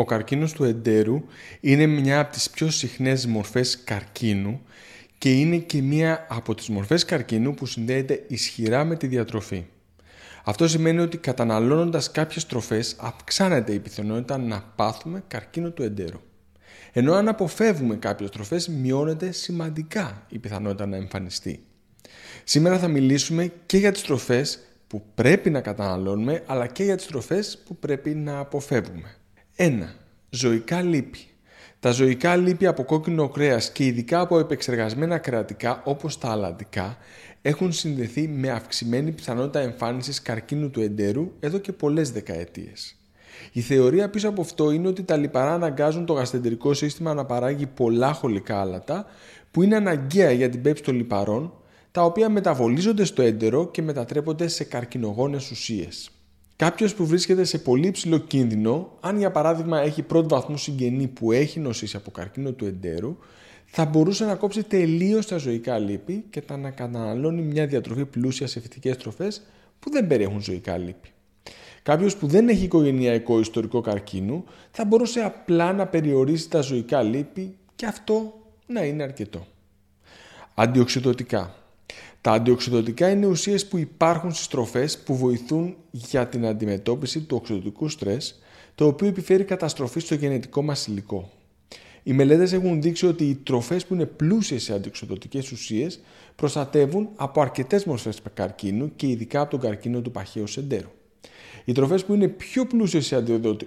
[0.00, 1.22] Ο καρκίνος του εντέρου
[1.60, 4.60] είναι μια από τις πιο συχνές μορφές καρκίνου
[5.18, 9.64] και είναι και μία από τις μορφές καρκίνου που συνδέεται ισχυρά με τη διατροφή.
[10.44, 16.20] Αυτό σημαίνει ότι καταναλώνοντας κάποιες τροφές αυξάνεται η πιθανότητα να πάθουμε καρκίνο του εντέρου.
[16.92, 21.62] Ενώ αν αποφεύγουμε κάποιες τροφές μειώνεται σημαντικά η πιθανότητα να εμφανιστεί.
[22.44, 27.06] Σήμερα θα μιλήσουμε και για τις τροφές που πρέπει να καταναλώνουμε αλλά και για τις
[27.06, 29.14] τροφές που πρέπει να αποφεύγουμε.
[29.62, 29.82] 1.
[30.30, 31.18] Ζωικά λίπη.
[31.80, 36.96] Τα ζωικά λίπη από κόκκινο κρέας και ειδικά από επεξεργασμένα κρατικά όπως τα αλαντικά
[37.42, 42.96] έχουν συνδεθεί με αυξημένη πιθανότητα εμφάνισης καρκίνου του εντέρου εδώ και πολλές δεκαετίες.
[43.52, 47.66] Η θεωρία πίσω από αυτό είναι ότι τα λιπαρά αναγκάζουν το γαστεντερικό σύστημα να παράγει
[47.66, 49.06] πολλά χολικά άλατα
[49.50, 51.52] που είναι αναγκαία για την πέψη των λιπαρών
[51.90, 56.10] τα οποία μεταβολίζονται στο έντερο και μετατρέπονται σε καρκινογόνες ουσίες.
[56.60, 61.32] Κάποιος που βρίσκεται σε πολύ ψηλό κίνδυνο, αν για παράδειγμα έχει πρώτο βαθμό συγγενή που
[61.32, 63.16] έχει νοσήσει από καρκίνο του εντέρου,
[63.64, 68.60] θα μπορούσε να κόψει τελείως τα ζωικά λίπη και να καταναλώνει μια διατροφή πλούσια σε
[68.60, 69.42] φυτικές τροφές
[69.78, 71.08] που δεν περιέχουν ζωικά λίπη.
[71.82, 77.56] Κάποιος που δεν έχει οικογενειακό ιστορικό καρκίνου θα μπορούσε απλά να περιορίσει τα ζωικά λίπη
[77.76, 78.34] και αυτό
[78.66, 79.46] να είναι αρκετό.
[80.54, 81.54] Αντιοξυδοτικά.
[82.20, 87.88] Τα αντιοξυδοτικά είναι ουσίες που υπάρχουν στις τροφές που βοηθούν για την αντιμετώπιση του οξυδοτικού
[87.88, 88.38] στρες,
[88.74, 91.30] το οποίο επιφέρει καταστροφή στο γενετικό μας υλικό.
[92.02, 96.00] Οι μελέτες έχουν δείξει ότι οι τροφές που είναι πλούσιες σε αντιοξυδοτικές ουσίες
[96.36, 100.88] προστατεύουν από αρκετές μορφές καρκίνου και ειδικά από τον καρκίνο του παχαίου σεντέρου.
[101.64, 103.24] Οι τροφές που είναι πιο πλούσιες σε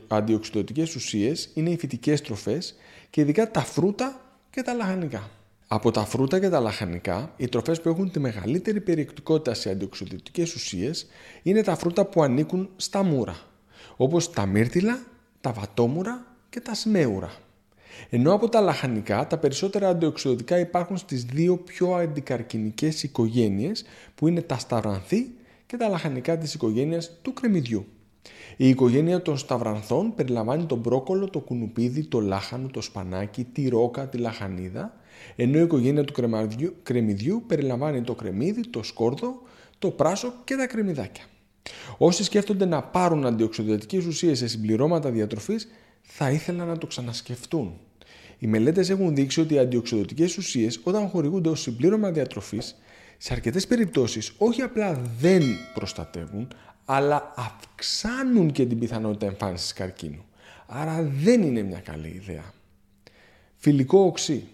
[0.08, 2.76] αντιοξυδοτικές ουσίες είναι οι φυτικές τροφές
[3.10, 5.30] και ειδικά τα φρούτα και τα λαχανικά.
[5.68, 10.56] Από τα φρούτα και τα λαχανικά, οι τροφές που έχουν τη μεγαλύτερη περιεκτικότητα σε αντιοξυδοτικές
[10.56, 11.08] ουσίες
[11.44, 13.36] είναι τα φρούτα που ανήκουν στα μούρα,
[13.98, 15.00] όπως τα μύρτιλα,
[15.42, 17.32] τα βατόμουρα και τα σμέουρα.
[18.10, 24.42] Ενώ από τα λαχανικά, τα περισσότερα αντιοξυδοτικά υπάρχουν στις δύο πιο αντικαρκυνικές οικογένειες που είναι
[24.42, 25.32] τα σταυρανθή
[25.66, 27.86] και τα λαχανικά της οικογένειας του κρεμμυδιού.
[28.58, 34.08] Η οικογένεια των σταυρανθών περιλαμβάνει τον μπρόκολο, το κουνουπίδι, το λάχανο, το σπανάκι, τη ρόκα,
[34.08, 34.94] τη λαχανίδα
[35.36, 36.14] ενώ η οικογένεια του
[36.84, 39.42] κρεμμυδιού περιλαμβάνει το κρεμμύδι, το σκόρδο,
[39.80, 41.24] το πράσο και τα κρεμμυδάκια.
[41.98, 45.68] Όσοι σκέφτονται να πάρουν αντιοξυδοτικές ουσίες σε συμπληρώματα διατροφής
[46.02, 47.74] θα ήθελαν να το ξανασκεφτούν.
[48.40, 52.76] Οι μελέτες έχουν δείξει ότι οι αντιοξυδοτικές ουσίες όταν χορηγούνται ως συμπλήρωμα διατροφής
[53.18, 56.48] σε αρκετές περιπτώσεις όχι απλά δεν προστατεύουν
[56.86, 60.26] αλλά αυξάνουν και την πιθανότητα εμφάνισης καρκίνου.
[60.68, 62.54] Άρα δεν είναι μια καλή ιδέα.
[63.56, 64.48] Φιλικό οξύ.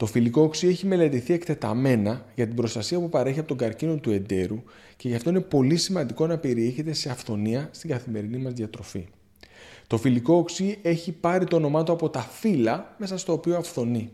[0.00, 4.10] Το φιλικό οξύ έχει μελετηθεί εκτεταμένα για την προστασία που παρέχει από τον καρκίνο του
[4.10, 4.62] εντέρου
[4.96, 9.08] και γι' αυτό είναι πολύ σημαντικό να περιέχεται σε αυθονία στην καθημερινή μας διατροφή.
[9.86, 14.10] Το φιλικό οξύ έχει πάρει το όνομά του από τα φύλλα μέσα στο οποίο αυθονεί.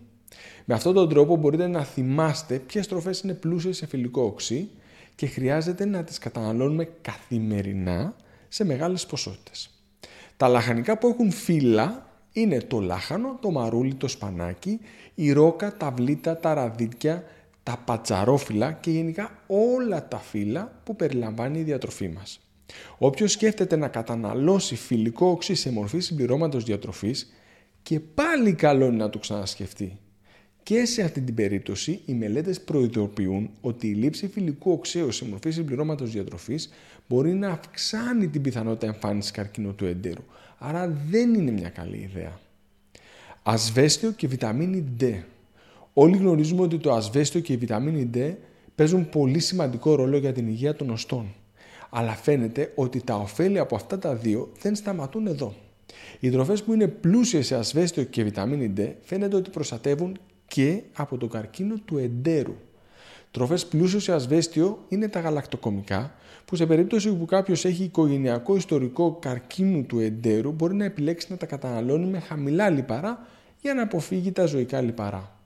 [0.65, 4.69] Με αυτόν τον τρόπο μπορείτε να θυμάστε ποιες τροφές είναι πλούσιες σε φιλικό οξύ
[5.15, 8.17] και χρειάζεται να τις καταναλώνουμε καθημερινά
[8.49, 9.71] σε μεγάλες ποσότητες.
[10.37, 12.06] Τα λαχανικά που έχουν φύλλα
[12.41, 14.81] είναι το λάχανο, το μαρούλι, το σπανάκι,
[15.15, 17.25] η ρόκα, τα βλήτα, τα ραδίκια,
[17.63, 22.41] τα πατσαρόφυλλα και γενικά όλα τα φύλλα που περιλαμβάνει η διατροφή μας.
[22.99, 27.33] Όποιος σκέφτεται να καταναλώσει φιλικό οξύ σε μορφή συμπληρώματος διατροφής
[27.83, 29.99] και πάλι καλό είναι να το ξανασκεφτεί.
[30.67, 35.51] Και σε αυτή την περίπτωση οι μελέτες προειδοποιούν ότι η λήψη φιλικού οξέου σε μορφή
[35.51, 36.71] συμπληρώματος διατροφής
[37.09, 40.23] μπορεί να αυξάνει την πιθανότητα εμφάνισης καρκίνου του εντέρου.
[40.59, 42.41] Άρα δεν είναι μια καλή ιδέα.
[43.43, 45.15] Ασβέστιο και βιταμίνη D.
[45.93, 48.35] Όλοι γνωρίζουμε ότι το ασβέστιο και η βιταμίνη D
[48.75, 51.35] παίζουν πολύ σημαντικό ρόλο για την υγεία των οστών.
[51.91, 55.55] Αλλά φαίνεται ότι τα ωφέλη από αυτά τα δύο δεν σταματούν εδώ.
[56.21, 60.19] Οι τροφές που είναι πλούσιες σε ασβέστιο και βιταμίνη D φαίνεται ότι προστατεύουν
[60.57, 62.55] και από τον καρκίνο του εντέρου.
[63.31, 69.19] Τροφές πλούσιο σε ασβέστιο είναι τα γαλακτοκομικά, που σε περίπτωση που κάποιος έχει οικογενειακό ιστορικό
[69.21, 73.27] καρκίνου του εντέρου μπορεί να επιλέξει να τα καταναλώνει με χαμηλά λιπαρά
[73.61, 75.39] για να αποφύγει τα ζωικά λιπαρά.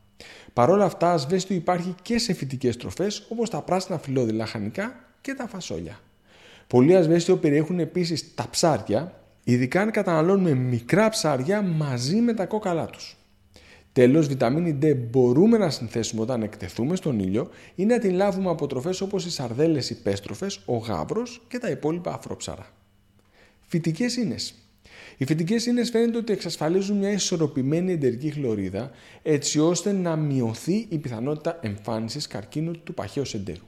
[0.53, 5.35] Παρ' όλα αυτά, ασβέστιο υπάρχει και σε φυτικές τροφές όπως τα πράσινα φυλλώδη λαχανικά και
[5.35, 6.01] τα φασόλια.
[6.67, 9.15] Πολλοί ασβέστιο περιέχουν επίσης τα ψάρια,
[9.45, 13.15] ειδικά αν καταναλώνουμε μικρά ψάρια μαζί με τα κόκαλά τους.
[13.93, 18.67] Τέλος, βιταμίνη D μπορούμε να συνθέσουμε όταν εκτεθούμε στον ήλιο ή να την λάβουμε από
[18.67, 22.67] τροφές όπως οι σαρδέλες υπέστροφες, ο γάβρος και τα υπόλοιπα αφρόψαρα.
[23.67, 24.55] Φυτικές ίνες.
[25.17, 28.91] Οι φυτικές ίνες φαίνεται ότι εξασφαλίζουν μια ισορροπημένη εντερική χλωρίδα
[29.23, 33.65] έτσι ώστε να μειωθεί η πιθανότητα εμφάνισης καρκίνου του παχαίου σεντέρου.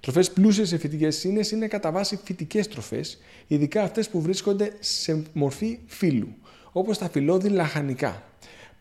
[0.00, 5.22] Τροφές πλούσιες σε φυτικές ίνες είναι κατά βάση φυτικές τροφές, ειδικά αυτές που βρίσκονται σε
[5.32, 6.34] μορφή φύλου,
[6.72, 8.22] όπως τα φυλλώδη λαχανικά.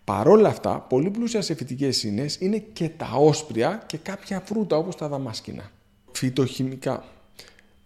[0.03, 4.95] Παρόλα αυτά, πολύ πλούσιας σε φυτικές ίνες είναι και τα όσπρια και κάποια φρούτα όπως
[4.95, 5.71] τα δαμάσκηνα.
[6.11, 7.03] Φυτοχημικά.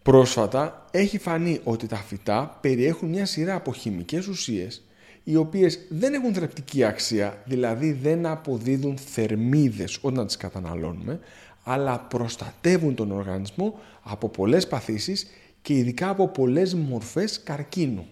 [0.03, 4.81] Πρόσφατα έχει φανεί ότι τα φυτά περιέχουν μια σειρά από χημικές ουσίες
[5.23, 11.19] οι οποίες δεν έχουν θρεπτική αξία, δηλαδή δεν αποδίδουν θερμίδες όταν τις καταναλώνουμε,
[11.63, 15.27] αλλά προστατεύουν τον οργανισμό από πολλές παθήσεις
[15.61, 18.07] και ειδικά από πολλές μορφές καρκίνου.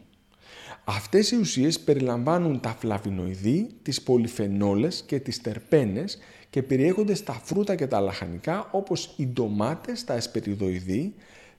[0.88, 6.18] Αυτές οι ουσίες περιλαμβάνουν τα φλαβινοειδή, τις πολυφενόλες και τις τερπένες
[6.50, 11.14] και περιέχονται στα φρούτα και τα λαχανικά όπως οι ντομάτες, τα εσπεριδοειδή,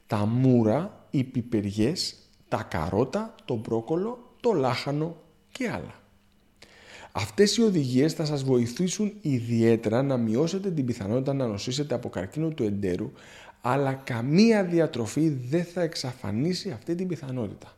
[0.06, 2.17] τα μούρα, οι πιπεριές,
[2.49, 5.17] τα καρότα, το μπρόκολο, το λάχανο
[5.52, 5.94] και άλλα.
[7.12, 12.49] Αυτές οι οδηγίες θα σας βοηθήσουν ιδιαίτερα να μειώσετε την πιθανότητα να νοσήσετε από καρκίνο
[12.49, 13.12] του εντέρου,
[13.61, 17.76] αλλά καμία διατροφή δεν θα εξαφανίσει αυτή την πιθανότητα.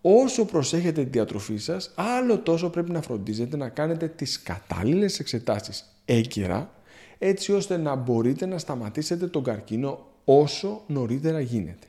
[0.00, 5.84] Όσο προσέχετε τη διατροφή σας, άλλο τόσο πρέπει να φροντίζετε να κάνετε τις κατάλληλες εξετάσεις
[6.04, 6.70] έγκαιρα,
[7.18, 11.86] έτσι ώστε να μπορείτε να σταματήσετε τον καρκίνο όσο νωρίτερα γίνεται.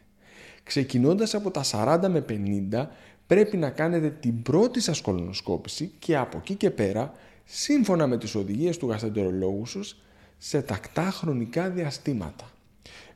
[0.63, 2.25] Ξεκινώντας από τα 40 με
[2.71, 2.87] 50,
[3.27, 7.13] πρέπει να κάνετε την πρώτη σας κολονοσκόπηση και από εκεί και πέρα,
[7.45, 10.01] σύμφωνα με τις οδηγίες του γαστεντερολόγου σας,
[10.37, 12.50] σε τακτά χρονικά διαστήματα.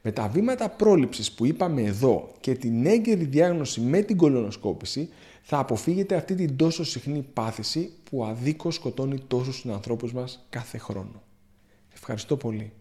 [0.08, 5.10] Με τα βήματα πρόληψης που είπαμε εδώ και την έγκαιρη διάγνωση με την κολονοσκόπηση
[5.42, 11.24] θα αποφύγετε αυτή την τόσο συχνή πάθηση που αδίκως σκοτώνει τόσους ανθρώπους μας κάθε χρόνο.
[11.94, 12.72] Ευχαριστώ πολύ.